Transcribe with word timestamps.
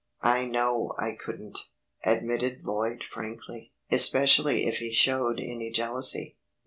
"I 0.23 0.45
know 0.47 0.95
I 0.97 1.11
couldn't," 1.13 1.59
admitted 2.03 2.61
Lloyd 2.63 3.03
frankly, 3.03 3.71
"especially 3.91 4.65
if 4.65 4.77
he 4.77 4.91
showed 4.91 5.39
any 5.39 5.69
jealousy. 5.69 6.37